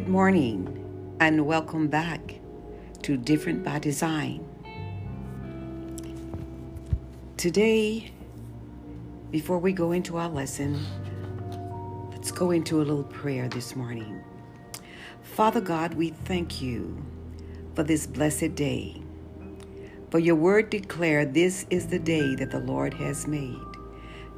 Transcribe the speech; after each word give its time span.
Good 0.00 0.08
morning 0.08 1.14
and 1.20 1.44
welcome 1.44 1.86
back 1.86 2.40
to 3.02 3.18
Different 3.18 3.62
by 3.62 3.80
Design. 3.80 4.42
Today, 7.36 8.10
before 9.30 9.58
we 9.58 9.74
go 9.74 9.92
into 9.92 10.16
our 10.16 10.30
lesson, 10.30 10.80
let's 12.12 12.32
go 12.32 12.50
into 12.50 12.78
a 12.78 12.82
little 12.82 13.04
prayer 13.04 13.46
this 13.46 13.76
morning. 13.76 14.24
Father 15.22 15.60
God, 15.60 15.92
we 15.92 16.08
thank 16.08 16.62
you 16.62 16.96
for 17.74 17.82
this 17.82 18.06
blessed 18.06 18.54
day. 18.54 19.02
For 20.10 20.18
your 20.18 20.36
word 20.36 20.70
declared 20.70 21.34
this 21.34 21.66
is 21.68 21.88
the 21.88 21.98
day 21.98 22.34
that 22.36 22.50
the 22.50 22.60
Lord 22.60 22.94
has 22.94 23.26
made. 23.26 23.60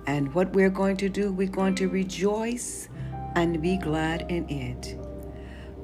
And 0.08 0.34
what 0.34 0.52
we're 0.54 0.70
going 0.70 0.96
to 0.96 1.08
do, 1.08 1.32
we're 1.32 1.46
going 1.46 1.76
to 1.76 1.88
rejoice 1.88 2.88
and 3.36 3.62
be 3.62 3.76
glad 3.76 4.26
in 4.28 4.48
it. 4.48 4.98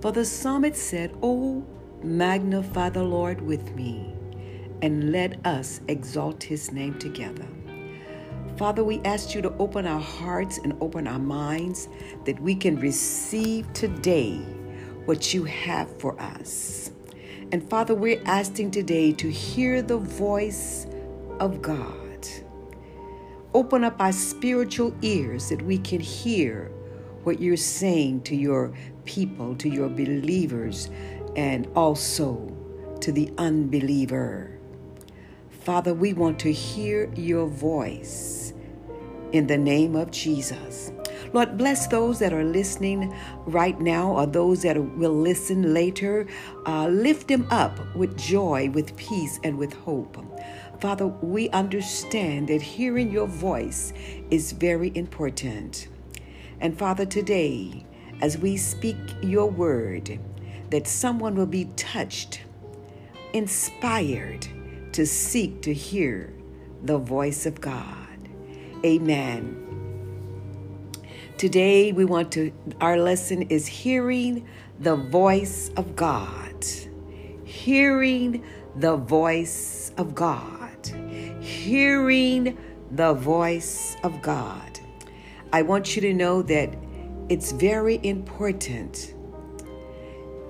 For 0.00 0.12
the 0.12 0.24
psalmist 0.24 0.80
said, 0.80 1.16
Oh, 1.24 1.64
magnify 2.04 2.90
the 2.90 3.02
Lord 3.02 3.40
with 3.40 3.74
me, 3.74 4.14
and 4.80 5.10
let 5.10 5.44
us 5.44 5.80
exalt 5.88 6.44
his 6.44 6.70
name 6.70 6.96
together. 7.00 7.46
Father, 8.56 8.84
we 8.84 9.00
ask 9.04 9.34
you 9.34 9.42
to 9.42 9.52
open 9.58 9.88
our 9.88 10.00
hearts 10.00 10.58
and 10.58 10.76
open 10.80 11.08
our 11.08 11.18
minds 11.18 11.88
that 12.26 12.40
we 12.40 12.54
can 12.54 12.78
receive 12.78 13.72
today 13.72 14.36
what 15.04 15.34
you 15.34 15.42
have 15.44 16.00
for 16.00 16.20
us. 16.20 16.92
And 17.50 17.68
Father, 17.68 17.94
we're 17.94 18.22
asking 18.24 18.70
today 18.70 19.12
to 19.14 19.30
hear 19.30 19.82
the 19.82 19.98
voice 19.98 20.86
of 21.40 21.60
God. 21.60 22.28
Open 23.52 23.82
up 23.82 24.00
our 24.00 24.12
spiritual 24.12 24.94
ears 25.02 25.48
that 25.48 25.62
we 25.62 25.78
can 25.78 26.00
hear 26.00 26.70
what 27.24 27.40
you're 27.40 27.56
saying 27.56 28.22
to 28.22 28.36
your 28.36 28.72
people, 29.08 29.56
to 29.56 29.70
your 29.70 29.88
believers, 29.88 30.90
and 31.34 31.66
also 31.74 32.54
to 33.00 33.10
the 33.10 33.32
unbeliever. 33.38 34.58
Father, 35.48 35.94
we 35.94 36.12
want 36.12 36.38
to 36.40 36.52
hear 36.52 37.10
your 37.14 37.46
voice 37.46 38.52
in 39.32 39.46
the 39.46 39.56
name 39.56 39.96
of 39.96 40.10
Jesus. 40.10 40.92
Lord, 41.32 41.56
bless 41.56 41.86
those 41.86 42.18
that 42.18 42.32
are 42.32 42.44
listening 42.44 43.14
right 43.46 43.78
now 43.80 44.12
or 44.12 44.26
those 44.26 44.62
that 44.62 44.76
will 44.76 45.14
listen 45.14 45.74
later. 45.74 46.26
Uh, 46.66 46.88
lift 46.88 47.28
them 47.28 47.46
up 47.50 47.78
with 47.96 48.16
joy, 48.16 48.70
with 48.70 48.96
peace, 48.96 49.40
and 49.42 49.56
with 49.58 49.72
hope. 49.72 50.16
Father, 50.80 51.06
we 51.06 51.48
understand 51.50 52.48
that 52.48 52.62
hearing 52.62 53.10
your 53.10 53.26
voice 53.26 53.92
is 54.30 54.52
very 54.52 54.92
important. 54.94 55.88
And 56.60 56.78
Father, 56.78 57.06
today, 57.06 57.84
as 58.20 58.38
we 58.38 58.56
speak 58.56 58.96
your 59.22 59.50
word, 59.50 60.18
that 60.70 60.86
someone 60.86 61.34
will 61.34 61.46
be 61.46 61.66
touched, 61.76 62.42
inspired 63.32 64.46
to 64.92 65.06
seek 65.06 65.62
to 65.62 65.72
hear 65.72 66.32
the 66.82 66.98
voice 66.98 67.46
of 67.46 67.60
God. 67.60 68.28
Amen. 68.84 69.64
Today 71.36 71.92
we 71.92 72.04
want 72.04 72.32
to 72.32 72.52
our 72.80 72.98
lesson 72.98 73.42
is 73.42 73.66
hearing 73.66 74.48
the 74.80 74.96
voice 74.96 75.70
of 75.76 75.94
God. 75.94 76.64
Hearing 77.44 78.44
the 78.76 78.96
voice 78.96 79.92
of 79.96 80.14
God. 80.14 80.86
Hearing 81.40 82.58
the 82.90 83.14
voice 83.14 83.96
of 84.02 84.20
God. 84.22 84.80
I 85.52 85.62
want 85.62 85.96
you 85.96 86.02
to 86.02 86.12
know 86.12 86.42
that 86.42 86.74
it's 87.28 87.52
very 87.52 88.00
important 88.02 89.14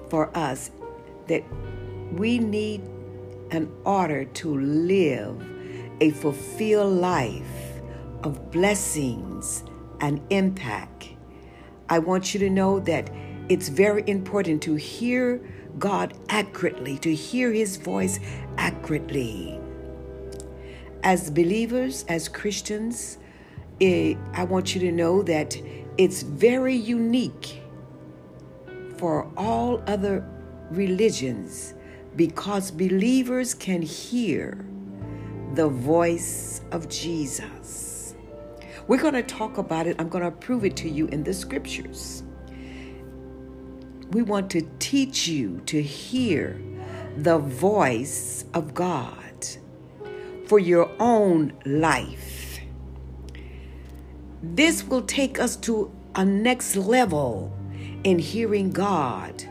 for 0.08 0.36
us 0.36 0.70
that 1.26 1.42
we 2.12 2.38
need 2.38 2.80
in 3.50 3.70
order 3.84 4.24
to 4.24 4.58
live 4.58 5.44
a 6.00 6.10
fulfilled 6.10 6.94
life 6.94 7.80
of 8.22 8.50
blessings 8.50 9.64
and 10.00 10.20
impact. 10.30 11.10
I 11.88 11.98
want 11.98 12.32
you 12.34 12.40
to 12.40 12.50
know 12.50 12.78
that 12.80 13.10
it's 13.48 13.68
very 13.68 14.04
important 14.06 14.62
to 14.62 14.74
hear 14.74 15.40
God 15.78 16.14
accurately, 16.28 16.98
to 16.98 17.14
hear 17.14 17.52
His 17.52 17.76
voice 17.76 18.20
accurately. 18.56 19.58
As 21.02 21.30
believers, 21.30 22.04
as 22.08 22.28
Christians, 22.28 23.18
it, 23.80 24.18
I 24.34 24.44
want 24.44 24.74
you 24.74 24.80
to 24.82 24.92
know 24.92 25.22
that 25.22 25.56
it's 25.98 26.22
very 26.22 26.76
unique 26.76 27.60
for 28.96 29.28
all 29.36 29.82
other 29.88 30.24
religions 30.70 31.74
because 32.14 32.70
believers 32.70 33.52
can 33.52 33.82
hear 33.82 34.64
the 35.54 35.68
voice 35.68 36.60
of 36.70 36.88
Jesus. 36.88 38.14
We're 38.86 39.00
going 39.02 39.14
to 39.14 39.22
talk 39.22 39.58
about 39.58 39.88
it. 39.88 39.96
I'm 39.98 40.08
going 40.08 40.24
to 40.24 40.30
prove 40.30 40.64
it 40.64 40.76
to 40.76 40.88
you 40.88 41.08
in 41.08 41.24
the 41.24 41.34
scriptures. 41.34 42.22
We 44.10 44.22
want 44.22 44.50
to 44.52 44.62
teach 44.78 45.26
you 45.26 45.60
to 45.66 45.82
hear 45.82 46.60
the 47.16 47.38
voice 47.38 48.44
of 48.54 48.72
God 48.72 49.46
for 50.46 50.60
your 50.60 50.90
own 51.00 51.52
life. 51.66 52.27
This 54.42 54.84
will 54.84 55.02
take 55.02 55.40
us 55.40 55.56
to 55.56 55.90
a 56.14 56.24
next 56.24 56.76
level 56.76 57.52
in 58.04 58.18
hearing 58.18 58.70
God 58.70 59.44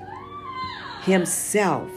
Himself. 1.02 1.92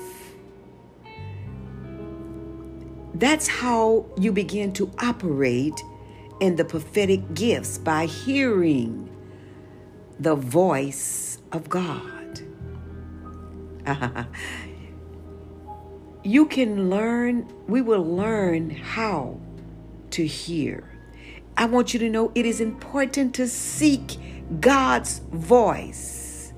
That's 3.14 3.46
how 3.46 4.06
you 4.16 4.32
begin 4.32 4.72
to 4.74 4.90
operate 4.98 5.80
in 6.40 6.56
the 6.56 6.64
prophetic 6.64 7.34
gifts 7.34 7.78
by 7.78 8.06
hearing 8.06 9.08
the 10.18 10.34
voice 10.34 11.38
of 11.52 11.68
God. 11.68 12.40
you 16.24 16.46
can 16.46 16.90
learn, 16.90 17.46
we 17.68 17.82
will 17.82 18.04
learn 18.04 18.70
how 18.70 19.38
to 20.10 20.26
hear. 20.26 20.99
I 21.60 21.66
want 21.66 21.92
you 21.92 22.00
to 22.00 22.08
know 22.08 22.32
it 22.34 22.46
is 22.46 22.62
important 22.62 23.34
to 23.34 23.46
seek 23.46 24.16
God's 24.60 25.18
voice 25.30 26.54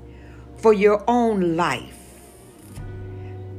for 0.55 0.71
your 0.71 1.03
own 1.09 1.57
life 1.57 2.21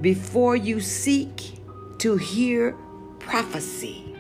before 0.01 0.57
you 0.57 0.81
seek 0.81 1.61
to 1.99 2.17
hear 2.17 2.75
prophecy. 3.19 4.17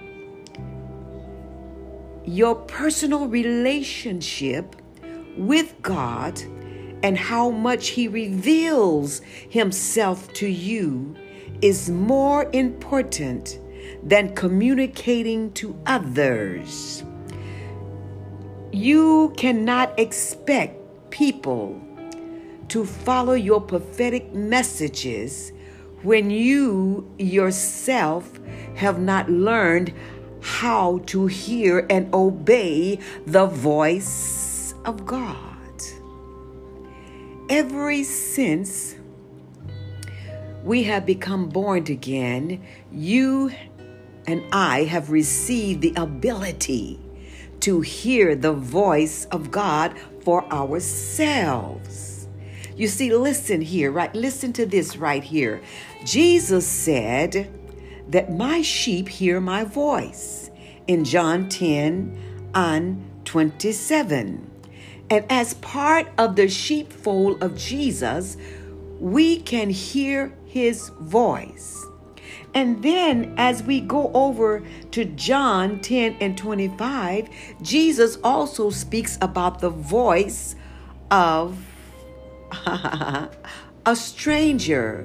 Your 2.27 2.57
personal 2.57 3.27
relationship 3.27 4.77
with 5.39 5.81
God 5.81 6.39
and 7.03 7.17
how 7.17 7.49
much 7.49 7.89
He 7.89 8.07
reveals 8.07 9.23
Himself 9.49 10.31
to 10.35 10.47
you 10.47 11.17
is 11.63 11.89
more 11.89 12.51
important 12.53 13.61
than 14.03 14.35
communicating 14.35 15.53
to 15.53 15.75
others. 15.87 17.03
You 18.75 19.33
cannot 19.37 19.97
expect 20.01 20.81
people 21.11 21.81
to 22.67 22.85
follow 22.85 23.35
your 23.35 23.61
prophetic 23.61 24.35
messages 24.35 25.53
when 26.03 26.29
you 26.29 27.09
yourself 27.17 28.41
have 28.75 28.99
not 28.99 29.31
learned 29.31 29.93
how 30.41 30.99
to 31.07 31.27
hear 31.29 31.87
and 31.89 32.13
obey 32.13 32.99
the 33.29 33.47
voice 33.47 34.75
of 34.85 35.07
God. 35.07 35.81
Ever 37.49 38.03
since 38.03 38.97
we 40.65 40.83
have 40.83 41.07
become 41.07 41.49
born 41.49 41.87
again, 41.87 42.61
you 42.91 43.53
and 44.27 44.43
I 44.51 44.83
have 44.83 45.11
received 45.11 45.81
the 45.81 45.95
ability 45.97 47.04
to 47.65 47.81
hear 47.81 48.37
the 48.37 48.53
voice 48.53 49.25
of 49.31 49.51
God 49.51 49.99
for 50.21 50.45
ourselves. 50.53 52.29
You 52.77 52.89
see, 52.89 53.11
listen 53.11 53.63
here, 53.63 53.91
right? 53.91 54.15
Listen 54.15 54.53
to 54.53 54.67
this 54.67 54.99
right 54.99 55.25
here. 55.25 55.63
Jesus 56.05 56.67
said 56.67 57.51
that 58.09 58.31
my 58.31 58.61
sheep 58.61 59.09
hear 59.09 59.41
my 59.41 59.65
voice 59.65 60.51
in 60.87 61.07
John 61.07 61.49
10 61.49 62.51
and 62.55 63.03
27. 63.25 64.51
And 65.09 65.25
as 65.31 65.55
part 65.55 66.09
of 66.19 66.37
the 66.37 66.49
sheepfold 66.49 67.43
of 67.43 67.57
Jesus, 67.57 68.37
we 69.01 69.39
can 69.41 69.71
hear 69.71 70.37
his 70.45 70.91
voice. 71.01 71.83
And 72.55 72.83
then 72.83 73.35
as 73.37 73.63
we 73.65 73.81
go 73.81 74.13
over 74.15 74.63
to 74.93 75.05
John 75.05 75.81
10 75.81 76.17
and 76.21 76.39
25, 76.39 77.29
Jesus 77.63 78.17
also 78.23 78.71
speaks 78.71 79.19
about 79.21 79.59
the 79.59 79.71
voice 79.71 80.55
of 81.11 81.59
a 82.67 83.97
stranger, 83.97 85.03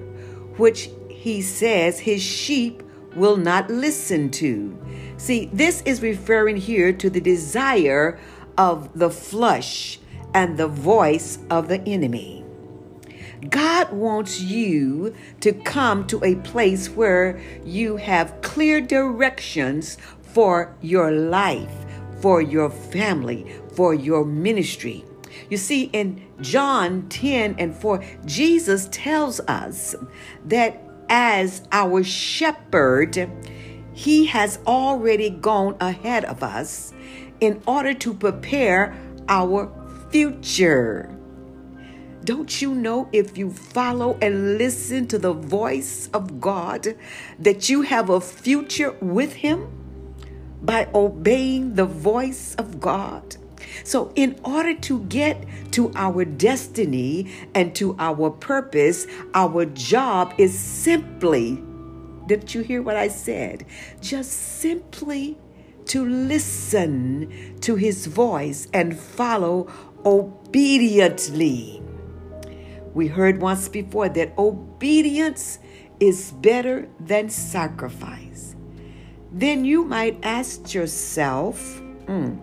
which 0.57 0.89
he 1.09 1.41
says 1.41 1.99
his 1.99 2.21
sheep 2.21 2.83
will 3.15 3.37
not 3.37 3.69
listen 3.69 4.29
to. 4.29 4.77
See, 5.17 5.49
this 5.51 5.81
is 5.81 6.01
referring 6.01 6.57
here 6.57 6.93
to 6.93 7.09
the 7.09 7.19
desire 7.19 8.19
of 8.57 8.97
the 8.97 9.09
flesh 9.09 9.99
and 10.33 10.57
the 10.57 10.67
voice 10.67 11.39
of 11.49 11.67
the 11.67 11.81
enemy. 11.81 12.38
God 13.47 13.91
wants 13.93 14.41
you 14.41 15.15
to 15.39 15.53
come 15.53 16.05
to 16.07 16.23
a 16.23 16.35
place 16.35 16.89
where 16.89 17.39
you 17.63 17.95
have 17.97 18.41
clear 18.41 18.81
directions 18.81 19.97
for 20.21 20.75
your 20.81 21.11
life, 21.11 21.73
for 22.19 22.41
your 22.41 22.69
family, 22.69 23.49
for 23.75 23.93
your 23.93 24.25
ministry. 24.25 25.05
You 25.49 25.57
see, 25.57 25.83
in 25.93 26.21
John 26.41 27.07
10 27.09 27.55
and 27.57 27.75
4, 27.75 28.03
Jesus 28.25 28.89
tells 28.91 29.39
us 29.41 29.95
that 30.45 30.83
as 31.07 31.63
our 31.71 32.03
shepherd, 32.03 33.29
he 33.93 34.25
has 34.27 34.59
already 34.67 35.29
gone 35.29 35.75
ahead 35.79 36.25
of 36.25 36.43
us 36.43 36.93
in 37.39 37.61
order 37.65 37.93
to 37.95 38.13
prepare 38.13 38.95
our 39.27 39.71
future. 40.11 41.18
Don't 42.29 42.61
you 42.61 42.75
know 42.75 43.09
if 43.11 43.39
you 43.39 43.49
follow 43.49 44.15
and 44.21 44.59
listen 44.59 45.07
to 45.07 45.17
the 45.17 45.33
voice 45.33 46.11
of 46.13 46.39
God 46.39 46.95
that 47.39 47.69
you 47.69 47.81
have 47.81 48.11
a 48.11 48.21
future 48.21 48.91
with 49.01 49.33
Him 49.33 49.67
by 50.61 50.87
obeying 50.93 51.73
the 51.73 51.87
voice 51.87 52.53
of 52.59 52.79
God? 52.79 53.35
So, 53.83 54.11
in 54.13 54.39
order 54.43 54.75
to 54.75 54.99
get 55.05 55.43
to 55.71 55.91
our 55.95 56.23
destiny 56.23 57.31
and 57.55 57.73
to 57.77 57.95
our 57.97 58.29
purpose, 58.29 59.07
our 59.33 59.65
job 59.65 60.35
is 60.37 60.53
simply, 60.53 61.63
did 62.27 62.53
you 62.53 62.61
hear 62.61 62.83
what 62.83 62.95
I 62.95 63.07
said? 63.07 63.65
Just 64.01 64.31
simply 64.59 65.35
to 65.85 66.05
listen 66.05 67.57
to 67.61 67.75
his 67.75 68.05
voice 68.05 68.67
and 68.71 68.95
follow 68.99 69.67
obediently. 70.05 71.78
We 72.93 73.07
heard 73.07 73.41
once 73.41 73.69
before 73.69 74.09
that 74.09 74.37
obedience 74.37 75.59
is 75.99 76.31
better 76.31 76.87
than 76.99 77.29
sacrifice. 77.29 78.55
Then 79.31 79.63
you 79.65 79.85
might 79.85 80.17
ask 80.23 80.73
yourself, 80.73 81.81
mm, 82.05 82.37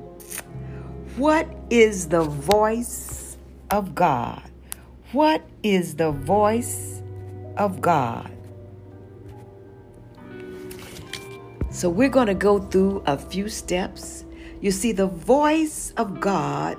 what 1.17 1.49
is 1.71 2.09
the 2.09 2.23
voice 2.23 3.39
of 3.71 3.95
God? 3.95 4.43
What 5.13 5.43
is 5.63 5.97
the 5.97 6.13
voice 6.13 7.03
of 7.57 7.81
God? 7.81 8.31
So 11.71 11.91
we're 11.91 12.09
going 12.09 12.29
to 12.29 12.35
go 12.35 12.59
through 12.59 13.03
a 13.07 13.19
few 13.19 13.49
steps. 13.49 14.25
You 14.61 14.71
see, 14.71 14.93
the 14.93 15.07
voice 15.07 15.93
of 15.97 16.21
God 16.21 16.79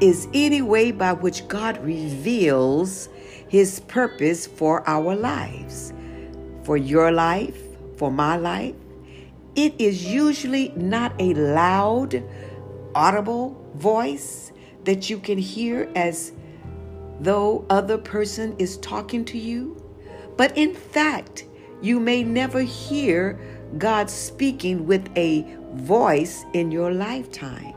is 0.00 0.28
any 0.32 0.62
way 0.62 0.92
by 0.92 1.12
which 1.12 1.46
God 1.48 1.82
reveals 1.84 3.08
his 3.48 3.80
purpose 3.80 4.46
for 4.46 4.88
our 4.88 5.14
lives. 5.14 5.92
For 6.64 6.76
your 6.76 7.10
life, 7.10 7.58
for 7.96 8.10
my 8.10 8.36
life, 8.36 8.74
it 9.56 9.74
is 9.78 10.06
usually 10.06 10.68
not 10.76 11.12
a 11.18 11.34
loud, 11.34 12.22
audible 12.94 13.60
voice 13.74 14.52
that 14.84 15.10
you 15.10 15.18
can 15.18 15.38
hear 15.38 15.90
as 15.96 16.32
though 17.20 17.66
other 17.68 17.98
person 17.98 18.54
is 18.58 18.76
talking 18.78 19.24
to 19.24 19.38
you, 19.38 19.76
but 20.36 20.56
in 20.56 20.74
fact, 20.74 21.44
you 21.82 21.98
may 21.98 22.22
never 22.22 22.60
hear 22.60 23.38
God 23.76 24.08
speaking 24.08 24.86
with 24.86 25.08
a 25.16 25.44
voice 25.74 26.44
in 26.54 26.70
your 26.70 26.92
lifetime. 26.92 27.74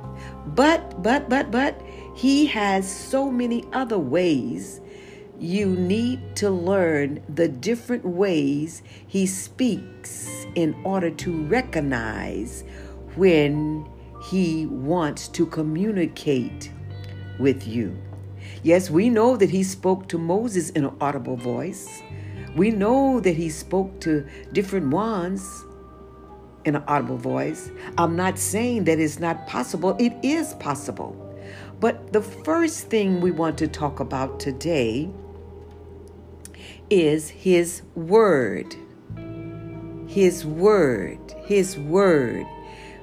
But, 0.48 1.02
but, 1.02 1.30
but, 1.30 1.52
but, 1.52 1.82
He 2.14 2.46
has 2.48 2.90
so 2.90 3.32
many 3.32 3.64
other 3.72 3.98
ways. 3.98 4.82
You 5.40 5.68
need 5.68 6.36
to 6.36 6.50
learn 6.50 7.24
the 7.28 7.48
different 7.48 8.06
ways 8.06 8.84
He 9.08 9.26
speaks 9.26 10.46
in 10.56 10.76
order 10.84 11.10
to 11.10 11.46
recognize 11.46 12.64
when 13.16 13.88
He 14.30 14.66
wants 14.68 15.28
to 15.30 15.46
communicate 15.46 16.72
with 17.40 17.68
you. 17.68 17.98
Yes, 18.64 18.92
we 18.92 19.10
know 19.10 19.38
that 19.38 19.50
He 19.50 19.64
spoke 19.64 20.08
to 20.10 20.18
Moses 20.18 20.70
in 20.72 20.86
an 20.86 20.96
audible 21.02 21.38
voice. 21.38 22.04
We 22.56 22.70
know 22.70 23.20
that 23.22 23.36
He 23.36 23.50
spoke 23.50 24.00
to 24.02 24.28
different 24.54 24.90
ones 24.90 25.66
in 26.66 26.76
an 26.76 26.84
audible 26.88 27.18
voice. 27.18 27.72
I'm 27.98 28.16
not 28.16 28.38
saying 28.38 28.84
that 28.84 29.00
it's 29.00 29.20
not 29.20 29.48
possible, 29.48 29.96
it 30.00 30.14
is 30.22 30.54
possible. 30.56 31.31
But 31.82 32.14
the 32.14 32.22
first 32.22 32.90
thing 32.90 33.22
we 33.22 33.32
want 33.32 33.58
to 33.58 33.68
talk 33.68 34.00
about 34.00 34.40
today 34.40 35.10
is 36.92 37.28
His 37.30 37.82
Word. 37.96 38.76
His 40.08 40.46
Word. 40.46 41.20
His 41.46 41.78
Word. 41.80 42.46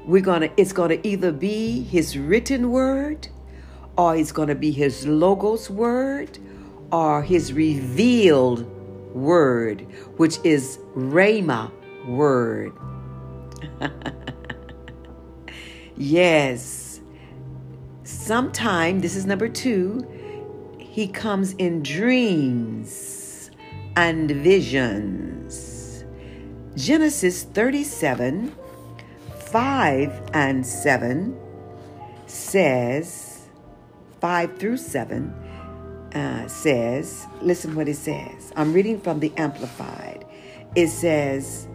We're 0.06 0.22
gonna 0.22 0.48
it's 0.56 0.72
gonna 0.72 0.98
either 1.02 1.32
be 1.32 1.82
his 1.82 2.16
written 2.16 2.70
word, 2.70 3.28
or 3.98 4.16
it's 4.16 4.32
gonna 4.32 4.54
be 4.54 4.70
his 4.70 5.06
logos 5.06 5.68
word, 5.68 6.38
or 6.90 7.22
his 7.22 7.52
revealed 7.52 8.64
word, 9.14 9.82
which 10.16 10.38
is 10.44 10.78
Rhema 10.96 11.70
word. 12.06 12.72
yes. 15.96 16.87
Sometime, 18.08 19.00
this 19.00 19.14
is 19.14 19.26
number 19.26 19.50
two, 19.50 20.02
he 20.78 21.06
comes 21.06 21.52
in 21.52 21.82
dreams 21.82 23.50
and 23.96 24.30
visions. 24.30 26.06
Genesis 26.74 27.42
37 27.44 28.54
5 29.36 30.30
and 30.32 30.66
7 30.66 31.38
says, 32.24 33.46
5 34.22 34.58
through 34.58 34.78
7 34.78 35.28
uh, 36.14 36.48
says, 36.48 37.26
listen 37.42 37.74
what 37.74 37.88
it 37.88 37.96
says. 37.96 38.54
I'm 38.56 38.72
reading 38.72 38.98
from 38.98 39.20
the 39.20 39.34
Amplified. 39.36 40.24
It 40.74 40.88
says, 40.88 41.68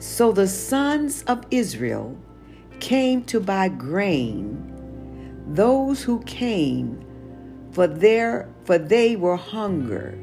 so 0.00 0.32
the 0.32 0.48
sons 0.48 1.22
of 1.22 1.46
Israel 1.50 2.14
came 2.78 3.24
to 3.24 3.40
buy 3.40 3.68
grain, 3.68 4.67
those 5.48 6.02
who 6.02 6.20
came, 6.20 7.04
for 7.72 7.86
their 7.86 8.48
for 8.64 8.78
they 8.78 9.16
were 9.16 9.36
hunger 9.36 10.18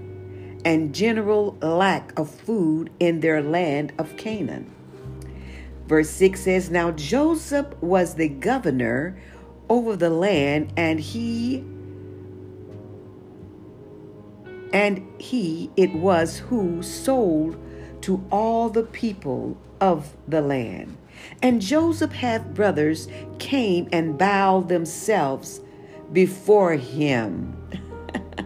and 0.63 0.93
general 0.95 1.57
lack 1.61 2.17
of 2.19 2.29
food 2.29 2.89
in 2.99 3.19
their 3.19 3.41
land 3.41 3.93
of 3.99 4.15
Canaan. 4.17 4.71
Verse 5.87 6.09
6 6.09 6.39
says, 6.41 6.71
Now 6.71 6.91
Joseph 6.91 7.67
was 7.81 8.15
the 8.15 8.27
governor 8.27 9.17
over 9.69 9.95
the 9.95 10.09
land, 10.09 10.73
and 10.75 10.99
he 10.99 11.63
and 14.73 15.07
he 15.19 15.69
it 15.77 15.93
was 15.93 16.39
who 16.39 16.81
sold 16.81 17.55
to 18.05 18.23
all 18.29 18.69
the 18.69 18.83
people 18.83 19.57
of 19.81 20.15
the 20.27 20.39
land. 20.39 20.95
And 21.41 21.59
Joseph 21.59 22.11
had 22.11 22.53
brothers 22.53 23.07
came 23.39 23.89
and 23.91 24.15
bowed 24.15 24.69
themselves 24.69 25.59
before 26.13 26.73
him 26.73 27.57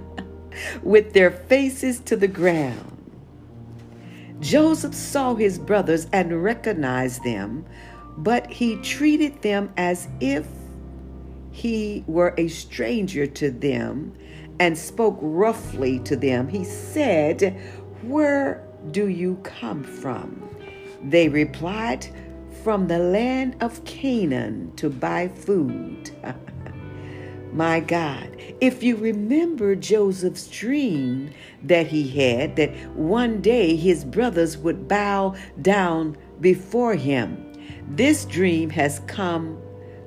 with 0.82 1.12
their 1.12 1.30
faces 1.30 2.00
to 2.00 2.16
the 2.16 2.30
ground. 2.30 2.96
Joseph 4.40 4.96
saw 4.96 5.36
his 5.36 5.60
brothers 5.60 6.08
and 6.14 6.42
recognized 6.42 7.26
them, 7.26 7.66
but 8.16 8.50
he 8.50 8.78
treated 8.78 9.42
them 9.42 9.74
as 9.76 10.08
if 10.22 10.48
he 11.52 12.06
were 12.08 12.34
a 12.38 12.48
stranger 12.48 13.28
to 13.28 13.52
them 13.52 14.14
and 14.58 14.78
spoke 14.78 15.18
roughly 15.20 16.00
to 16.00 16.16
them. 16.16 16.48
He 16.48 16.64
said, 16.64 17.60
Where 18.02 18.66
do 18.92 19.08
you 19.08 19.36
come 19.44 19.84
from? 19.84 20.50
They 21.04 21.30
replied, 21.30 22.08
From 22.64 22.88
the 22.88 23.00
land 23.00 23.56
of 23.62 23.84
Canaan 23.86 24.74
to 24.76 24.90
buy 24.90 25.28
food. 25.28 26.12
My 27.52 27.80
God, 27.80 28.38
if 28.62 28.84
you 28.84 28.96
remember 28.96 29.76
Joseph's 29.76 30.48
dream 30.48 31.32
that 31.64 31.88
he 31.88 32.08
had, 32.08 32.56
that 32.58 32.76
one 32.92 33.42
day 33.42 33.76
his 33.76 34.06
brothers 34.06 34.56
would 34.58 34.88
bow 34.88 35.36
down 35.62 36.16
before 36.42 36.96
him, 36.96 37.54
this 37.88 38.26
dream 38.26 38.70
has 38.70 39.00
come 39.08 39.60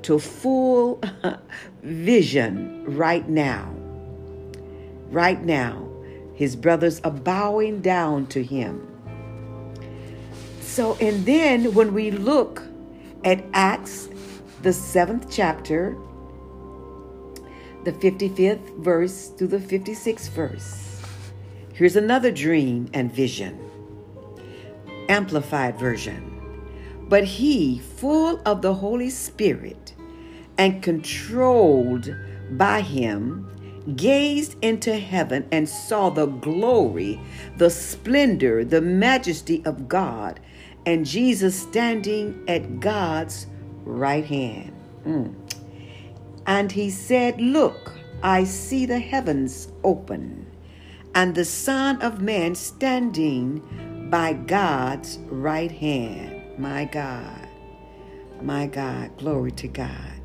to 0.02 0.18
full 0.18 1.00
vision 1.82 2.84
right 2.84 3.28
now. 3.28 3.74
Right 5.10 5.42
now. 5.44 5.91
His 6.34 6.56
brothers 6.56 7.00
are 7.00 7.10
bowing 7.10 7.80
down 7.80 8.26
to 8.28 8.42
him. 8.42 8.88
So, 10.60 10.96
and 11.00 11.26
then 11.26 11.74
when 11.74 11.92
we 11.92 12.10
look 12.10 12.62
at 13.24 13.44
Acts, 13.52 14.08
the 14.62 14.72
seventh 14.72 15.30
chapter, 15.30 15.96
the 17.84 17.92
55th 17.92 18.78
verse 18.78 19.28
through 19.28 19.48
the 19.48 19.58
56th 19.58 20.30
verse, 20.30 21.00
here's 21.74 21.96
another 21.96 22.30
dream 22.30 22.88
and 22.94 23.12
vision. 23.12 23.58
Amplified 25.08 25.78
version. 25.78 26.28
But 27.08 27.24
he, 27.24 27.80
full 27.80 28.40
of 28.46 28.62
the 28.62 28.74
Holy 28.74 29.10
Spirit 29.10 29.94
and 30.56 30.82
controlled 30.82 32.14
by 32.52 32.80
him, 32.80 33.51
gazed 33.96 34.56
into 34.62 34.96
heaven 34.96 35.46
and 35.52 35.68
saw 35.68 36.10
the 36.10 36.26
glory, 36.26 37.20
the 37.56 37.70
splendor, 37.70 38.64
the 38.64 38.80
majesty 38.80 39.62
of 39.64 39.88
God, 39.88 40.40
and 40.86 41.06
Jesus 41.06 41.60
standing 41.60 42.44
at 42.48 42.80
God's 42.80 43.46
right 43.84 44.24
hand. 44.24 44.72
Mm. 45.06 45.34
And 46.46 46.72
he 46.72 46.90
said, 46.90 47.40
Look, 47.40 47.92
I 48.22 48.44
see 48.44 48.86
the 48.86 48.98
heavens 48.98 49.68
open, 49.84 50.46
and 51.14 51.34
the 51.34 51.44
Son 51.44 52.00
of 52.02 52.20
Man 52.20 52.54
standing 52.54 54.08
by 54.10 54.32
God's 54.32 55.18
right 55.26 55.72
hand. 55.72 56.58
My 56.58 56.84
God, 56.84 57.48
my 58.40 58.66
God, 58.66 59.16
glory 59.18 59.52
to 59.52 59.68
God. 59.68 60.20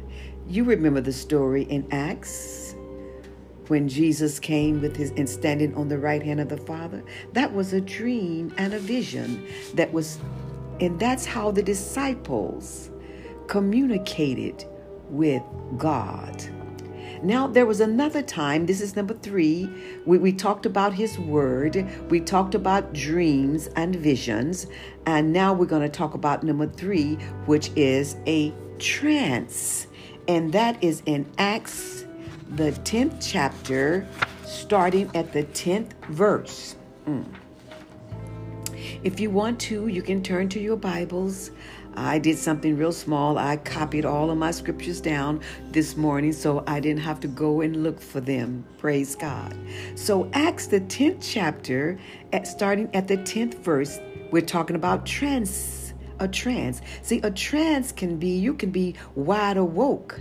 You 0.48 0.64
remember 0.64 1.02
the 1.02 1.14
story 1.14 1.64
in 1.64 1.88
Acts 1.92 2.67
when 3.70 3.88
Jesus 3.88 4.40
came 4.40 4.82
with 4.82 4.96
his 4.96 5.12
and 5.12 5.30
standing 5.30 5.76
on 5.76 5.88
the 5.88 5.98
right 5.98 6.24
hand 6.24 6.40
of 6.40 6.50
the 6.50 6.58
Father? 6.58 7.04
That 7.34 7.54
was 7.54 7.74
a 7.74 7.82
dream 7.82 8.54
and 8.58 8.74
a 8.74 8.80
vision 8.80 9.46
that 9.76 9.92
was, 9.92 10.20
and 10.80 11.00
that's 11.00 11.26
how 11.26 11.52
the 11.52 11.64
disciples 11.64 12.90
communicated 13.48 14.66
with 15.10 15.44
God. 15.78 16.44
Now, 17.24 17.48
there 17.48 17.66
was 17.66 17.80
another 17.80 18.22
time, 18.22 18.68
this 18.68 18.80
is 18.80 18.96
number 18.96 19.16
three, 19.16 19.68
we, 20.06 20.20
we 20.20 20.32
talked 20.32 20.66
about 20.66 20.94
His 20.94 21.18
Word, 21.18 21.88
we 22.10 22.20
talked 22.20 22.54
about 22.54 22.94
dreams 22.94 23.68
and 23.76 23.96
visions, 23.96 24.68
and 25.06 25.34
now 25.34 25.54
we're 25.54 25.66
going 25.66 25.82
to 25.82 25.90
talk 25.90 26.14
about 26.14 26.44
number 26.44 26.68
three, 26.68 27.16
which 27.46 27.72
is 27.76 28.18
a 28.28 28.54
trance. 28.78 29.88
And 30.28 30.54
that 30.54 30.84
is 30.84 31.02
in 31.06 31.26
Acts, 31.38 32.06
the 32.56 32.72
10th 32.72 33.18
chapter, 33.20 34.08
starting 34.46 35.12
at 35.16 35.34
the 35.34 35.44
10th 35.44 35.92
verse. 36.10 36.76
Mm. 37.06 37.26
If 39.04 39.20
you 39.20 39.30
want 39.30 39.60
to, 39.62 39.88
you 39.88 40.02
can 40.02 40.24
turn 40.24 40.50
to 40.50 40.60
your 40.60 40.78
Bibles. 40.78 41.52
I 41.96 42.20
did 42.20 42.38
something 42.38 42.78
real 42.78 42.92
small. 42.92 43.38
I 43.38 43.58
copied 43.58 44.06
all 44.06 44.30
of 44.30 44.38
my 44.38 44.52
scriptures 44.52 45.02
down 45.02 45.42
this 45.72 45.98
morning 45.98 46.32
so 46.32 46.64
I 46.68 46.80
didn't 46.80 47.02
have 47.02 47.20
to 47.22 47.28
go 47.28 47.62
and 47.62 47.84
look 47.84 48.00
for 48.00 48.22
them. 48.22 48.64
Praise 48.78 49.16
God. 49.16 49.58
So, 49.96 50.30
Acts, 50.34 50.68
the 50.68 50.82
10th 50.82 51.18
chapter, 51.22 52.00
at, 52.32 52.48
starting 52.48 52.90
at 52.94 53.08
the 53.08 53.18
10th 53.18 53.56
verse, 53.56 54.00
we're 54.32 54.42
talking 54.42 54.76
about 54.76 55.06
trance. 55.06 55.94
A 56.20 56.28
trance. 56.28 56.82
See, 57.02 57.20
a 57.22 57.32
trance 57.32 57.92
can 57.92 58.18
be, 58.18 58.38
you 58.38 58.54
can 58.54 58.72
be 58.72 58.96
wide 59.16 59.58
awoke 59.58 60.20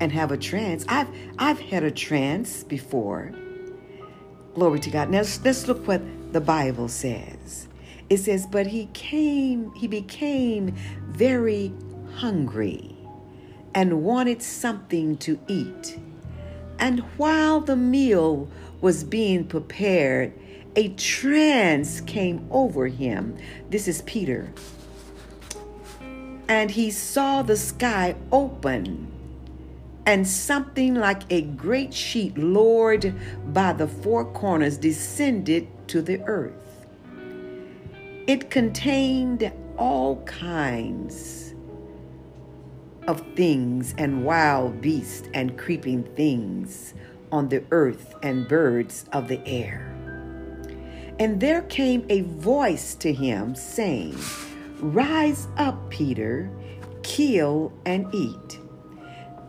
and 0.00 0.12
have 0.12 0.32
a 0.32 0.36
trance. 0.36 0.84
I've 0.88 1.08
I've 1.38 1.60
had 1.60 1.84
a 1.84 1.90
trance 1.90 2.64
before. 2.64 3.32
Glory 4.54 4.80
to 4.80 4.90
God. 4.90 5.08
Now 5.08 5.22
let's, 5.44 5.66
look 5.66 5.86
what 5.88 6.02
the 6.32 6.40
Bible 6.40 6.88
says. 6.88 7.68
It 8.10 8.18
says, 8.18 8.46
But 8.46 8.66
he 8.66 8.86
came, 8.92 9.72
he 9.72 9.88
became 9.88 10.74
very 11.08 11.72
hungry 12.16 12.94
and 13.74 14.02
wanted 14.02 14.42
something 14.42 15.16
to 15.18 15.38
eat. 15.48 15.98
And 16.78 17.00
while 17.16 17.60
the 17.60 17.76
meal 17.76 18.48
was 18.82 19.04
being 19.04 19.46
prepared, 19.46 20.34
a 20.76 20.88
trance 20.90 22.02
came 22.02 22.46
over 22.50 22.88
him. 22.88 23.36
This 23.70 23.88
is 23.88 24.02
Peter. 24.02 24.52
And 26.48 26.70
he 26.70 26.90
saw 26.90 27.40
the 27.40 27.56
sky 27.56 28.16
open 28.30 29.10
and 30.06 30.26
something 30.26 30.94
like 30.94 31.22
a 31.30 31.42
great 31.42 31.94
sheet 31.94 32.36
lowered 32.36 33.14
by 33.52 33.72
the 33.72 33.86
four 33.86 34.24
corners 34.32 34.76
descended 34.78 35.68
to 35.88 36.02
the 36.02 36.20
earth. 36.22 36.86
It 38.26 38.50
contained 38.50 39.52
all 39.76 40.22
kinds 40.24 41.54
of 43.08 43.24
things 43.34 43.94
and 43.98 44.24
wild 44.24 44.80
beasts 44.80 45.28
and 45.34 45.58
creeping 45.58 46.04
things 46.14 46.94
on 47.32 47.48
the 47.48 47.64
earth 47.70 48.14
and 48.22 48.46
birds 48.46 49.06
of 49.12 49.28
the 49.28 49.44
air. 49.46 49.88
And 51.18 51.40
there 51.40 51.62
came 51.62 52.06
a 52.08 52.22
voice 52.22 52.94
to 52.96 53.12
him 53.12 53.54
saying, 53.54 54.16
Rise 54.78 55.48
up, 55.56 55.90
Peter, 55.90 56.50
kill 57.02 57.72
and 57.86 58.12
eat. 58.14 58.58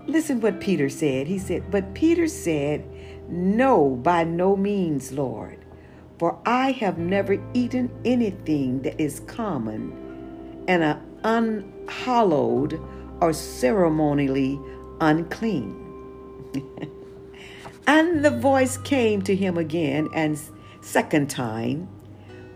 Listen 0.08 0.42
what 0.42 0.60
Peter 0.60 0.90
said. 0.90 1.28
He 1.28 1.40
said, 1.40 1.72
But 1.72 1.94
Peter 1.94 2.28
said, 2.28 2.86
No, 3.30 3.90
by 3.90 4.24
no 4.24 4.56
means, 4.56 5.12
Lord. 5.12 5.60
For 6.20 6.40
I 6.46 6.72
have 6.72 6.98
never 6.98 7.38
eaten 7.54 7.90
anything 8.06 8.82
that 8.84 9.00
is 9.02 9.22
common 9.22 10.64
and 10.68 10.98
unhallowed 11.24 12.80
or 13.22 13.34
ceremonially 13.34 14.60
unclean. 15.02 15.80
and 17.88 18.24
the 18.24 18.32
voice 18.32 18.78
came 18.78 19.22
to 19.24 19.36
him 19.36 19.58
again, 19.58 20.10
and 20.14 20.40
second 20.82 21.30
time, 21.30 21.88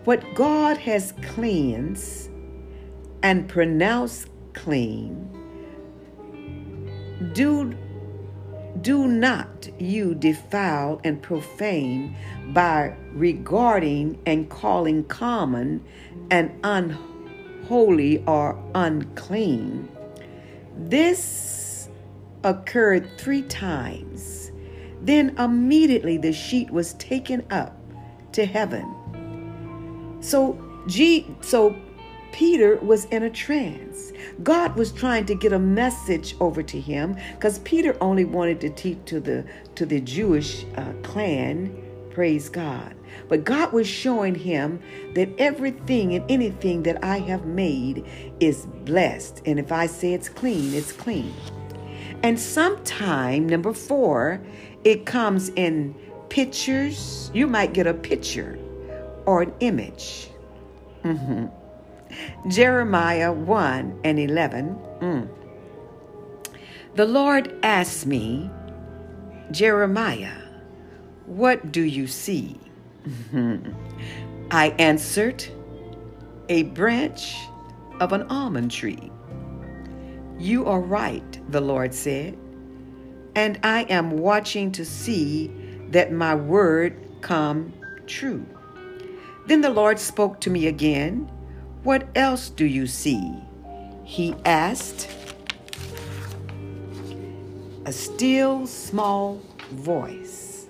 What 0.04 0.24
God 0.36 0.78
has 0.78 1.14
cleansed 1.24 2.30
and 3.24 3.50
pronounced 3.50 4.30
clean, 4.54 5.30
do 7.34 7.76
do 8.82 9.08
not 9.08 9.68
you 9.80 10.14
defile 10.14 11.02
and 11.04 11.22
profane 11.22 12.16
by 12.50 12.96
regarding 13.14 14.20
and 14.26 14.50
calling 14.50 15.04
common 15.06 15.84
and 16.30 16.52
unholy 16.64 18.24
or 18.28 18.62
unclean. 18.76 19.90
This 20.78 21.90
occurred 22.44 23.10
three 23.18 23.42
times. 23.44 24.52
Then 25.02 25.36
immediately 25.40 26.18
the 26.18 26.34
sheet 26.34 26.70
was 26.70 26.94
taken 26.96 27.46
up 27.50 27.76
to 28.34 28.46
heaven. 28.46 30.18
So 30.22 30.62
G 30.88 31.26
so 31.42 31.76
Peter 32.32 32.78
was 32.78 33.06
in 33.06 33.24
a 33.24 33.30
trance. 33.30 34.12
God 34.44 34.76
was 34.76 34.92
trying 34.92 35.26
to 35.26 35.36
get 35.36 35.54
a 35.54 35.60
message 35.60 36.36
over 36.40 36.62
to 36.64 36.80
him 36.80 37.18
because 37.34 37.60
Peter 37.60 37.98
only 38.02 38.26
wanted 38.26 38.62
to 38.62 38.70
teach 38.70 38.98
to 39.06 39.20
the 39.20 39.46
to 39.76 39.86
the 39.86 40.00
Jewish 40.02 40.66
uh, 40.76 40.94
clan. 41.04 41.76
Praise 42.12 42.50
God. 42.50 42.96
But 43.30 43.44
God 43.44 43.74
was 43.74 43.88
showing 43.88 44.36
him 44.36 44.82
that 45.14 45.30
everything 45.38 46.14
and 46.16 46.30
anything 46.30 46.84
that 46.84 47.04
I 47.04 47.20
have 47.20 47.46
made 47.46 48.06
is 48.40 48.66
blessed. 48.86 49.42
And 49.46 49.60
if 49.60 49.72
I 49.72 49.86
say 49.86 50.14
it's 50.14 50.30
clean, 50.30 50.74
it's 50.74 50.92
clean. 50.92 51.34
And 52.24 52.40
sometime, 52.40 53.48
number 53.48 53.74
four, 53.74 54.42
it 54.84 55.06
comes 55.06 55.50
in 55.50 55.96
pictures. 56.30 57.30
You 57.34 57.48
might 57.48 57.74
get 57.74 57.88
a 57.88 57.94
picture 57.94 58.58
or 59.26 59.44
an 59.44 59.54
image. 59.60 60.30
Mm-hmm. 61.04 61.48
Jeremiah 62.48 63.32
1 63.32 64.02
and 64.04 64.20
11. 64.20 64.76
Mm. 65.02 65.30
The 66.96 67.06
Lord 67.06 67.54
asked 67.64 68.06
me, 68.06 68.50
Jeremiah, 69.52 70.42
what 71.26 71.72
do 71.72 71.82
you 71.82 72.08
see? 72.08 72.60
I 74.52 74.70
answered, 74.80 75.46
a 76.50 76.64
branch 76.64 77.36
of 78.00 78.14
an 78.14 78.24
almond 78.24 78.72
tree. 78.72 79.12
You 80.40 80.66
are 80.66 80.80
right, 80.80 81.40
the 81.52 81.62
Lord 81.62 81.94
said, 81.94 82.38
and 83.36 83.60
I 83.64 83.84
am 83.84 84.12
watching 84.12 84.72
to 84.74 84.86
see 84.86 85.52
that 85.90 86.12
my 86.12 86.36
word 86.36 86.98
come 87.22 87.74
true. 88.06 88.46
Then 89.48 89.62
the 89.62 89.70
Lord 89.70 90.00
spoke 90.00 90.40
to 90.42 90.50
me 90.50 90.68
again 90.68 91.30
what 91.88 92.06
else 92.16 92.50
do 92.50 92.66
you 92.66 92.86
see? 92.86 93.34
He 94.04 94.36
asked. 94.44 95.10
A 97.86 97.94
still 97.94 98.68
small 98.68 99.42
voice. 99.72 100.68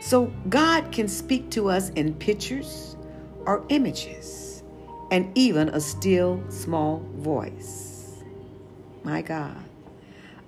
So 0.00 0.32
God 0.48 0.90
can 0.92 1.08
speak 1.08 1.50
to 1.50 1.68
us 1.68 1.90
in 1.90 2.14
pictures 2.14 2.96
or 3.44 3.66
images 3.68 4.62
and 5.10 5.30
even 5.36 5.68
a 5.68 5.78
still 5.78 6.42
small 6.48 7.06
voice. 7.16 8.24
My 9.04 9.20
God. 9.20 9.62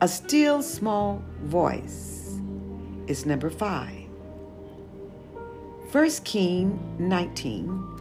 A 0.01 0.09
still 0.09 0.63
small 0.63 1.23
voice 1.43 2.41
is 3.09 3.27
number 3.27 3.51
five. 3.51 4.07
First 5.91 6.25
King 6.25 6.97
19. 6.99 7.98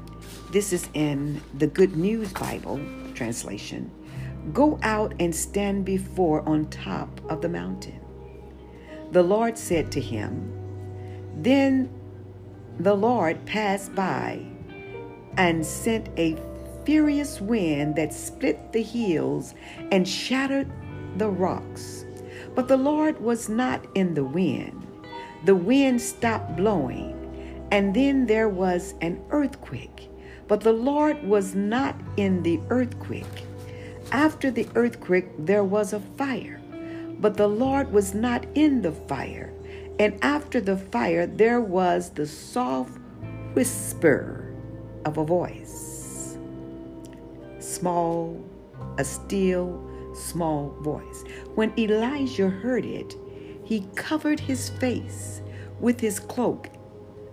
This 0.49 0.71
is 0.71 0.87
in 0.93 1.41
the 1.57 1.67
Good 1.67 1.97
News 1.97 2.31
Bible 2.31 2.79
translation. 3.13 3.91
Go 4.53 4.79
out 4.81 5.13
and 5.19 5.35
stand 5.35 5.83
before 5.83 6.47
on 6.47 6.69
top 6.69 7.19
of 7.29 7.41
the 7.41 7.49
mountain. 7.49 7.99
The 9.11 9.23
Lord 9.23 9.57
said 9.57 9.91
to 9.91 9.99
him, 9.99 10.53
Then 11.35 11.89
the 12.79 12.95
Lord 12.95 13.45
passed 13.45 13.93
by 13.93 14.41
and 15.35 15.65
sent 15.65 16.07
a 16.17 16.37
furious 16.85 17.41
wind 17.41 17.97
that 17.97 18.13
split 18.13 18.71
the 18.71 18.83
hills 18.83 19.53
and 19.91 20.07
shattered 20.07 20.71
the 21.17 21.29
rocks. 21.29 22.05
But 22.55 22.69
the 22.69 22.77
Lord 22.77 23.19
was 23.19 23.49
not 23.49 23.85
in 23.95 24.13
the 24.13 24.23
wind. 24.23 24.87
The 25.43 25.55
wind 25.55 26.01
stopped 26.01 26.55
blowing, 26.55 27.67
and 27.69 27.93
then 27.93 28.27
there 28.27 28.47
was 28.47 28.95
an 29.01 29.21
earthquake. 29.29 30.09
But 30.47 30.61
the 30.61 30.73
Lord 30.73 31.23
was 31.23 31.55
not 31.55 31.95
in 32.15 32.43
the 32.43 32.59
earthquake. 32.69 33.25
After 34.11 34.49
the 34.49 34.67
earthquake, 34.75 35.27
there 35.37 35.63
was 35.63 35.91
a 35.91 35.99
fire, 35.99 36.61
but 37.19 37.35
the 37.35 37.47
Lord 37.47 37.91
was 37.91 38.13
not 38.13 38.45
in 38.55 38.81
the 38.81 38.93
fire. 38.93 39.53
And 39.99 40.17
after 40.21 40.61
the 40.61 40.77
fire, 40.77 41.27
there 41.27 41.59
was 41.59 42.11
the 42.11 42.25
soft 42.25 42.97
whisper 43.53 44.53
of 45.05 45.17
a 45.17 45.25
voice. 45.25 46.37
Small, 47.59 48.41
a 48.97 49.03
still, 49.03 49.83
small 50.15 50.69
voice. 50.81 51.23
When 51.55 51.73
Elijah 51.77 52.49
heard 52.49 52.85
it, 52.85 53.15
he 53.63 53.87
covered 53.95 54.39
his 54.39 54.69
face 54.69 55.41
with 55.79 55.99
his 55.99 56.19
cloak 56.19 56.69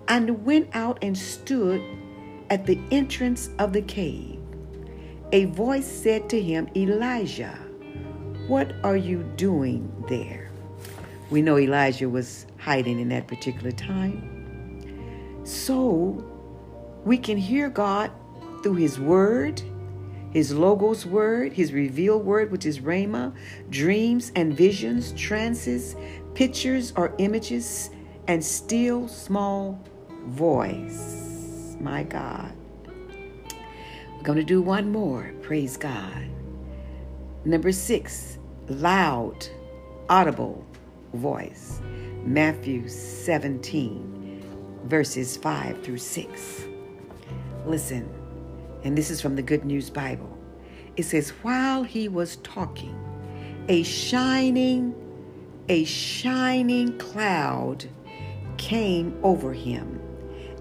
and 0.08 0.44
went 0.44 0.68
out 0.74 0.98
and 1.02 1.16
stood 1.16 1.80
at 2.50 2.66
the 2.66 2.78
entrance 2.90 3.50
of 3.58 3.72
the 3.72 3.82
cave. 3.82 4.38
A 5.32 5.46
voice 5.46 5.86
said 5.86 6.28
to 6.30 6.40
him, 6.40 6.68
Elijah, 6.76 7.58
what 8.46 8.74
are 8.84 8.96
you 8.96 9.22
doing 9.36 9.90
there? 10.08 10.50
We 11.30 11.42
know 11.42 11.58
Elijah 11.58 12.08
was 12.08 12.46
hiding 12.58 13.00
in 13.00 13.08
that 13.08 13.26
particular 13.26 13.72
time. 13.72 15.42
So 15.44 16.24
we 17.04 17.18
can 17.18 17.36
hear 17.36 17.68
God 17.68 18.10
through 18.62 18.74
His 18.74 19.00
Word, 19.00 19.62
His 20.30 20.52
Logos 20.52 21.04
Word, 21.04 21.52
His 21.52 21.72
revealed 21.72 22.24
Word, 22.24 22.50
which 22.50 22.66
is 22.66 22.80
Rhema, 22.80 23.34
dreams 23.70 24.32
and 24.36 24.56
visions, 24.56 25.12
trances, 25.12 25.96
pictures 26.34 26.92
or 26.96 27.14
images, 27.18 27.90
and 28.28 28.42
still 28.44 29.08
small 29.08 29.82
voice. 30.26 31.33
My 31.84 32.02
God. 32.02 32.50
We're 34.16 34.22
going 34.22 34.38
to 34.38 34.42
do 34.42 34.62
one 34.62 34.90
more. 34.90 35.34
Praise 35.42 35.76
God. 35.76 36.30
Number 37.44 37.72
six, 37.72 38.38
loud, 38.68 39.46
audible 40.08 40.64
voice. 41.12 41.82
Matthew 42.22 42.88
17, 42.88 44.42
verses 44.86 45.36
5 45.36 45.82
through 45.82 45.98
6. 45.98 46.64
Listen, 47.66 48.08
and 48.82 48.96
this 48.96 49.10
is 49.10 49.20
from 49.20 49.36
the 49.36 49.42
Good 49.42 49.66
News 49.66 49.90
Bible. 49.90 50.38
It 50.96 51.02
says, 51.02 51.28
While 51.42 51.82
he 51.82 52.08
was 52.08 52.36
talking, 52.36 52.98
a 53.68 53.82
shining, 53.82 54.94
a 55.68 55.84
shining 55.84 56.96
cloud 56.96 57.84
came 58.56 59.18
over 59.22 59.52
him, 59.52 60.00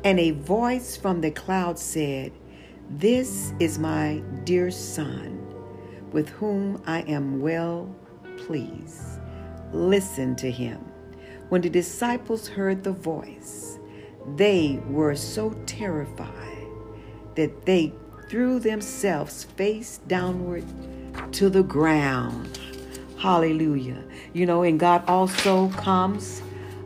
and 0.04 0.20
a 0.20 0.32
voice 0.32 0.98
from 0.98 1.22
the 1.22 1.32
cloud 1.32 1.80
said, 1.80 2.32
This 2.90 3.54
is 3.60 3.80
my 3.80 4.22
dear 4.44 4.70
Son, 4.70 5.40
with 6.12 6.30
whom 6.30 6.82
I 6.86 7.02
am 7.02 7.42
well 7.42 7.94
pleased. 8.46 9.20
Listen 9.72 10.36
to 10.38 10.52
him. 10.52 10.80
When 11.50 11.62
the 11.62 11.70
disciples 11.70 12.48
heard 12.48 12.84
the 12.84 12.92
voice, 12.92 13.80
they 14.36 14.82
were 14.88 15.16
so 15.16 15.52
terrified 15.66 16.68
that 17.36 17.66
they 17.66 17.94
threw 18.30 18.60
themselves 18.60 19.44
face 19.44 20.00
downward 20.08 20.66
to 21.34 21.50
the 21.50 21.64
ground. 21.64 22.60
Hallelujah. 23.18 24.04
You 24.34 24.46
know, 24.46 24.64
and 24.64 24.80
God 24.80 25.04
also 25.08 25.70
comes, 25.70 26.42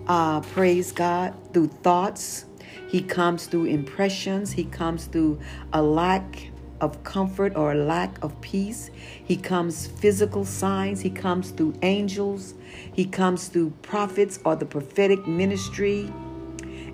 uh, 0.07 0.41
praise 0.41 0.91
God, 0.91 1.33
through 1.53 1.67
thoughts. 1.67 2.45
He 2.87 3.01
comes 3.01 3.47
through 3.47 3.65
impressions. 3.65 4.53
He 4.53 4.63
comes 4.63 5.05
through 5.05 5.39
a 5.73 5.81
lack 5.81 6.51
of 6.79 7.03
comfort 7.03 7.55
or 7.55 7.73
a 7.73 7.75
lack 7.75 8.23
of 8.23 8.39
peace. 8.41 8.91
He 9.23 9.35
comes 9.35 9.87
physical 9.87 10.45
signs. 10.45 11.01
He 11.01 11.09
comes 11.09 11.51
through 11.51 11.75
angels. 11.81 12.53
He 12.93 13.05
comes 13.05 13.47
through 13.47 13.71
prophets 13.81 14.39
or 14.45 14.55
the 14.55 14.65
prophetic 14.65 15.27
ministry. 15.27 16.11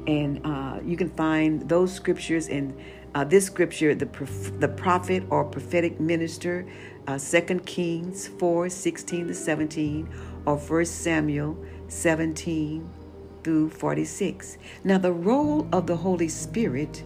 And 0.07 0.41
uh, 0.45 0.79
you 0.83 0.97
can 0.97 1.09
find 1.11 1.69
those 1.69 1.93
scriptures 1.93 2.47
in 2.47 2.75
uh, 3.15 3.23
this 3.23 3.45
scripture, 3.45 3.93
the, 3.93 4.09
the 4.59 4.67
prophet 4.67 5.23
or 5.29 5.45
prophetic 5.45 5.99
minister, 5.99 6.65
uh, 7.07 7.19
2 7.19 7.59
Kings 7.59 8.27
4 8.27 8.69
16 8.69 9.27
to 9.27 9.33
17, 9.35 10.09
or 10.45 10.57
1 10.57 10.85
Samuel 10.85 11.55
17 11.89 12.89
through 13.43 13.69
46. 13.69 14.57
Now, 14.83 14.97
the 14.97 15.11
role 15.11 15.67
of 15.71 15.87
the 15.87 15.97
Holy 15.97 16.29
Spirit 16.29 17.03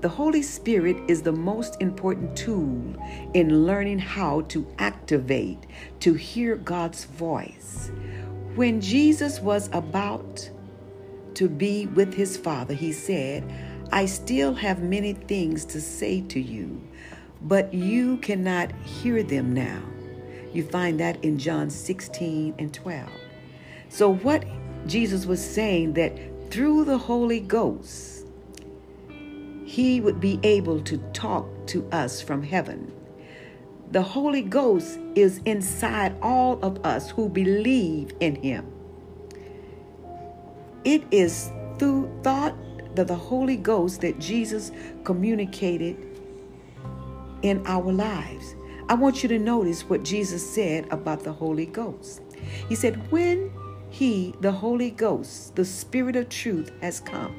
the 0.00 0.08
Holy 0.08 0.40
Spirit 0.40 0.96
is 1.08 1.20
the 1.20 1.32
most 1.32 1.76
important 1.78 2.34
tool 2.34 2.96
in 3.34 3.66
learning 3.66 3.98
how 3.98 4.40
to 4.42 4.66
activate, 4.78 5.66
to 6.00 6.14
hear 6.14 6.56
God's 6.56 7.04
voice. 7.04 7.90
When 8.54 8.80
Jesus 8.80 9.40
was 9.40 9.68
about 9.74 10.50
to 11.34 11.50
be 11.50 11.84
with 11.86 12.14
his 12.14 12.38
Father, 12.38 12.72
he 12.72 12.92
said, 12.92 13.44
I 13.92 14.06
still 14.06 14.54
have 14.54 14.82
many 14.82 15.12
things 15.12 15.66
to 15.66 15.82
say 15.82 16.22
to 16.28 16.40
you, 16.40 16.80
but 17.42 17.74
you 17.74 18.16
cannot 18.18 18.72
hear 18.80 19.22
them 19.22 19.52
now. 19.52 19.82
You 20.54 20.64
find 20.64 20.98
that 21.00 21.22
in 21.22 21.38
John 21.38 21.68
16 21.68 22.54
and 22.58 22.72
12. 22.72 23.06
So, 23.90 24.14
what 24.14 24.44
Jesus 24.86 25.26
was 25.26 25.44
saying 25.44 25.94
that 25.94 26.16
through 26.50 26.84
the 26.84 26.96
Holy 26.96 27.40
Ghost, 27.40 28.24
he 29.64 30.00
would 30.00 30.20
be 30.20 30.38
able 30.44 30.80
to 30.82 30.98
talk 31.12 31.46
to 31.66 31.86
us 31.90 32.22
from 32.22 32.42
heaven. 32.42 32.92
The 33.90 34.00
Holy 34.00 34.42
Ghost 34.42 35.00
is 35.16 35.40
inside 35.44 36.16
all 36.22 36.60
of 36.62 36.86
us 36.86 37.10
who 37.10 37.28
believe 37.28 38.12
in 38.20 38.36
Him. 38.36 38.72
It 40.84 41.02
is 41.10 41.50
through 41.78 42.10
thought 42.22 42.54
that 42.94 43.08
the 43.08 43.16
Holy 43.16 43.56
Ghost 43.56 44.02
that 44.02 44.20
Jesus 44.20 44.70
communicated 45.02 45.96
in 47.42 47.66
our 47.66 47.90
lives. 47.90 48.54
I 48.88 48.94
want 48.94 49.24
you 49.24 49.28
to 49.30 49.38
notice 49.38 49.82
what 49.82 50.04
Jesus 50.04 50.48
said 50.48 50.86
about 50.92 51.24
the 51.24 51.32
Holy 51.32 51.66
Ghost. 51.66 52.22
He 52.68 52.76
said, 52.76 53.10
When 53.10 53.50
He, 53.90 54.34
the 54.40 54.52
Holy 54.52 54.90
Ghost, 54.90 55.56
the 55.56 55.64
Spirit 55.64 56.16
of 56.16 56.28
truth, 56.28 56.70
has 56.80 57.00
come, 57.00 57.34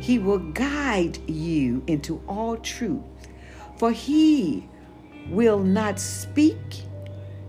he 0.00 0.18
will 0.18 0.38
guide 0.38 1.18
you 1.28 1.82
into 1.86 2.22
all 2.26 2.56
truth, 2.56 3.02
for 3.76 3.92
he 3.92 4.68
will 5.28 5.60
not 5.60 6.00
speak 6.00 6.84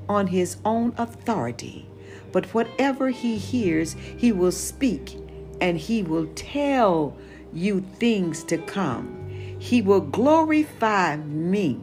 on 0.08 0.28
his 0.28 0.58
own 0.66 0.94
authority, 0.98 1.88
but 2.32 2.54
whatever 2.54 3.10
he 3.10 3.38
hears, 3.38 3.96
he 4.18 4.32
will 4.32 4.52
speak, 4.52 5.18
and 5.62 5.78
he 5.78 6.04
will 6.04 6.28
tell 6.36 7.18
you 7.54 7.82
things 7.98 8.44
to 8.44 8.58
come. 8.58 9.58
He 9.58 9.82
will 9.82 10.02
glorify 10.02 11.16
me, 11.16 11.80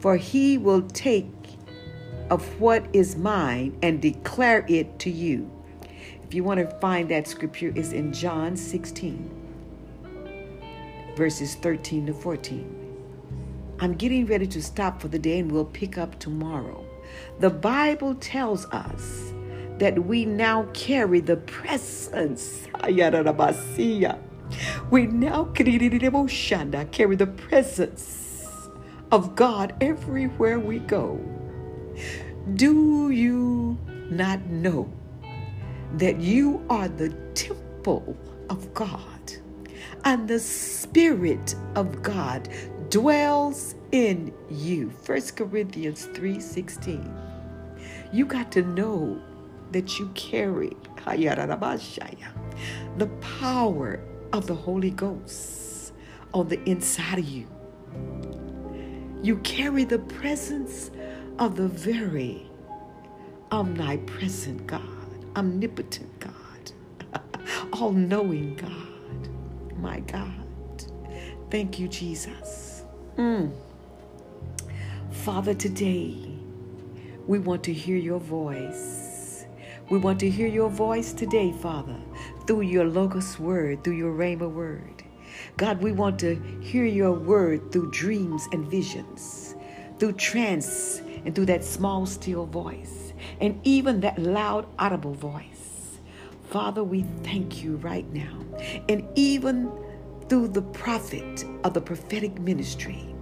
for 0.00 0.16
he 0.16 0.58
will 0.58 0.82
take 0.82 1.26
of 2.30 2.60
what 2.60 2.84
is 2.92 3.16
mine 3.16 3.76
and 3.82 4.00
declare 4.00 4.64
it 4.68 4.98
to 5.00 5.10
you. 5.10 5.50
If 6.30 6.34
you 6.34 6.44
want 6.44 6.60
to 6.60 6.66
find 6.78 7.08
that 7.08 7.26
scripture, 7.26 7.72
is 7.74 7.92
in 7.92 8.12
John 8.12 8.56
16 8.56 9.28
verses 11.16 11.56
13 11.56 12.06
to 12.06 12.14
14. 12.14 13.76
I'm 13.80 13.94
getting 13.94 14.26
ready 14.26 14.46
to 14.46 14.62
stop 14.62 15.02
for 15.02 15.08
the 15.08 15.18
day 15.18 15.40
and 15.40 15.50
we'll 15.50 15.64
pick 15.64 15.98
up 15.98 16.20
tomorrow. 16.20 16.86
The 17.40 17.50
Bible 17.50 18.14
tells 18.14 18.64
us 18.66 19.32
that 19.78 20.04
we 20.04 20.24
now 20.24 20.68
carry 20.72 21.18
the 21.18 21.38
presence. 21.38 22.68
We 24.88 25.06
now 25.08 25.46
carry 26.92 27.16
the 27.16 27.26
presence 27.26 28.68
of 29.10 29.34
God 29.34 29.74
everywhere 29.80 30.60
we 30.60 30.78
go. 30.78 31.18
Do 32.54 33.10
you 33.10 33.76
not 34.10 34.46
know 34.46 34.92
that 35.94 36.20
you 36.20 36.64
are 36.70 36.88
the 36.88 37.10
temple 37.34 38.16
of 38.48 38.72
God 38.74 39.32
and 40.04 40.28
the 40.28 40.38
Spirit 40.38 41.54
of 41.74 42.02
God 42.02 42.48
dwells 42.90 43.74
in 43.92 44.32
you? 44.50 44.90
1 45.04 45.36
Corinthians 45.36 46.06
3:16. 46.14 47.12
You 48.12 48.26
got 48.26 48.50
to 48.52 48.62
know 48.62 49.20
that 49.72 49.98
you 49.98 50.08
carry 50.14 50.76
the 52.96 53.06
power 53.20 54.00
of 54.32 54.46
the 54.46 54.54
Holy 54.54 54.90
Ghost 54.90 55.92
on 56.34 56.48
the 56.48 56.62
inside 56.68 57.18
of 57.18 57.24
you. 57.24 57.46
You 59.22 59.36
carry 59.38 59.84
the 59.84 59.98
presence 59.98 60.90
of 61.38 61.56
the 61.56 61.68
very 61.68 62.50
omnipresent 63.50 64.66
God, 64.66 64.99
omnipotent 65.36 66.20
God, 66.20 67.20
all 67.72 67.92
knowing 67.92 68.56
God. 68.56 69.78
My 69.78 70.00
God. 70.00 70.32
Thank 71.50 71.78
you, 71.78 71.88
Jesus. 71.88 72.84
Mm. 73.16 73.52
Father, 75.10 75.54
today 75.54 76.16
we 77.26 77.38
want 77.38 77.64
to 77.64 77.72
hear 77.72 77.96
your 77.96 78.20
voice. 78.20 79.46
We 79.90 79.98
want 79.98 80.20
to 80.20 80.30
hear 80.30 80.46
your 80.46 80.70
voice 80.70 81.12
today, 81.12 81.52
Father, 81.52 81.96
through 82.46 82.62
your 82.62 82.84
Logos 82.84 83.38
word, 83.38 83.82
through 83.82 83.96
your 83.96 84.14
Rhema 84.14 84.50
word. 84.50 85.02
God, 85.56 85.82
we 85.82 85.92
want 85.92 86.18
to 86.20 86.36
hear 86.60 86.84
your 86.84 87.12
word 87.12 87.72
through 87.72 87.90
dreams 87.90 88.46
and 88.52 88.66
visions, 88.70 89.56
through 89.98 90.12
trance 90.12 91.02
and 91.24 91.34
through 91.34 91.46
that 91.46 91.64
small, 91.64 92.06
still 92.06 92.46
voice, 92.46 92.99
and 93.40 93.60
even 93.64 94.00
that 94.00 94.18
loud, 94.18 94.66
audible 94.78 95.14
voice. 95.14 95.98
Father, 96.48 96.82
we 96.82 97.04
thank 97.22 97.62
you 97.62 97.76
right 97.76 98.10
now. 98.12 98.38
And 98.88 99.06
even 99.14 99.70
through 100.28 100.48
the 100.48 100.62
prophet 100.62 101.44
of 101.64 101.74
the 101.74 101.80
prophetic 101.80 102.38
ministry, 102.40 103.14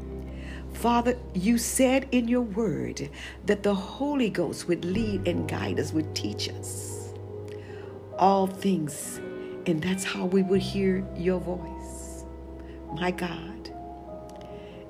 Father, 0.75 1.19
you 1.35 1.59
said 1.59 2.09
in 2.13 2.29
your 2.29 2.43
word 2.43 3.11
that 3.47 3.63
the 3.63 3.75
Holy 3.75 4.31
Ghost 4.31 4.69
would 4.69 4.85
lead 4.85 5.27
and 5.27 5.49
guide 5.49 5.81
us, 5.81 5.93
would 5.93 6.15
teach 6.15 6.49
us 6.49 7.13
all 8.19 8.47
things, 8.47 9.21
and 9.67 9.83
that's 9.83 10.05
how 10.05 10.27
we 10.27 10.43
would 10.43 10.61
hear 10.61 11.07
your 11.17 11.41
voice, 11.41 12.25
my 12.95 13.11
God, 13.11 13.71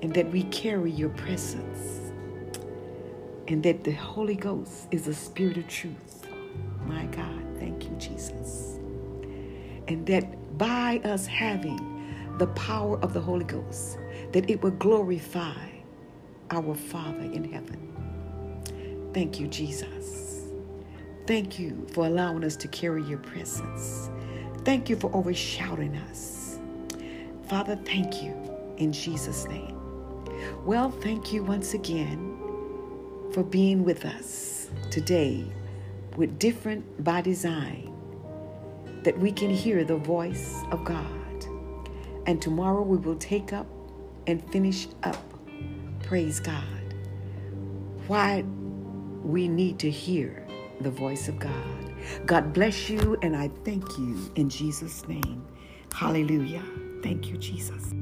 and 0.01 0.13
that 0.13 0.31
we 0.31 0.43
carry 0.43 0.91
your 0.91 1.09
presence, 1.09 1.98
and 3.49 3.63
that 3.63 3.83
the 3.83 3.91
Holy 3.91 4.35
Ghost 4.35 4.87
is 4.91 5.07
a 5.07 5.13
spirit 5.13 5.57
of 5.57 5.67
truth, 5.67 6.27
my 6.85 7.05
God. 7.07 7.43
Thank 7.57 7.83
you, 7.85 7.95
Jesus. 7.97 8.79
And 9.87 10.05
that 10.05 10.57
by 10.57 11.01
us 11.03 11.25
having 11.25 12.35
the 12.37 12.45
power 12.47 12.99
of 12.99 13.13
the 13.13 13.19
Holy 13.19 13.43
Ghost, 13.45 13.97
that 14.33 14.47
it 14.49 14.61
will 14.61 14.71
glorify 14.71 15.67
our 16.51 16.75
Father 16.75 17.23
in 17.23 17.51
heaven. 17.51 19.09
Thank 19.15 19.39
you, 19.39 19.47
Jesus. 19.47 20.51
Thank 21.25 21.57
you 21.57 21.87
for 21.91 22.05
allowing 22.05 22.43
us 22.43 22.55
to 22.57 22.67
carry 22.67 23.03
your 23.03 23.17
presence. 23.17 24.11
Thank 24.63 24.89
you 24.89 24.95
for 24.95 25.13
overshadowing 25.15 25.97
us. 25.97 26.59
Father, 27.47 27.75
thank 27.77 28.21
you 28.21 28.35
in 28.77 28.93
Jesus' 28.93 29.47
name. 29.47 29.75
Well, 30.65 30.91
thank 30.91 31.33
you 31.33 31.43
once 31.43 31.73
again 31.73 32.28
for 33.31 33.43
being 33.43 33.83
with 33.83 34.05
us 34.05 34.69
today 34.89 35.45
with 36.17 36.39
different 36.39 37.03
by 37.03 37.21
design 37.21 37.93
that 39.03 39.17
we 39.17 39.31
can 39.31 39.49
hear 39.49 39.83
the 39.83 39.95
voice 39.95 40.63
of 40.71 40.83
God. 40.83 41.05
And 42.25 42.41
tomorrow 42.41 42.81
we 42.81 42.97
will 42.97 43.15
take 43.15 43.53
up 43.53 43.67
and 44.27 44.43
finish 44.51 44.87
up 45.03 45.17
praise 46.03 46.39
God. 46.39 46.93
Why 48.07 48.43
we 49.23 49.47
need 49.47 49.79
to 49.79 49.91
hear 49.91 50.45
the 50.81 50.89
voice 50.89 51.27
of 51.27 51.39
God. 51.39 51.93
God 52.25 52.53
bless 52.53 52.89
you, 52.89 53.17
and 53.21 53.35
I 53.35 53.49
thank 53.63 53.97
you 53.97 54.31
in 54.35 54.49
Jesus' 54.49 55.07
name. 55.07 55.45
Hallelujah. 55.93 56.63
Thank 57.03 57.27
you, 57.27 57.37
Jesus. 57.37 57.93